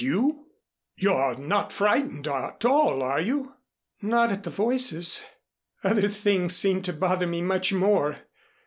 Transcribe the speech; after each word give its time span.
"Did 0.01 0.07
you? 0.07 0.45
You're 0.95 1.35
not 1.37 1.71
frightened 1.71 2.27
at 2.27 2.65
all, 2.65 3.03
are 3.03 3.21
you?" 3.21 3.53
"Not 4.01 4.31
at 4.31 4.41
the 4.41 4.49
voices. 4.49 5.23
Other 5.83 6.09
things 6.09 6.55
seem 6.55 6.81
to 6.81 6.93
bother 6.93 7.27
me 7.27 7.43
much 7.43 7.71
more. 7.71 8.15